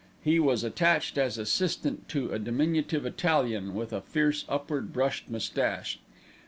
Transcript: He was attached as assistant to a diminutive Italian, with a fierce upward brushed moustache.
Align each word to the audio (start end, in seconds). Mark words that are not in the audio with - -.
He 0.23 0.39
was 0.39 0.63
attached 0.63 1.15
as 1.19 1.37
assistant 1.37 2.09
to 2.09 2.31
a 2.33 2.39
diminutive 2.39 3.05
Italian, 3.05 3.75
with 3.75 3.93
a 3.93 4.01
fierce 4.01 4.45
upward 4.49 4.91
brushed 4.91 5.29
moustache. 5.29 5.99